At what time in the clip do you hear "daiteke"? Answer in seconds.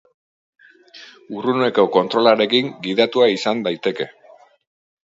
3.71-4.11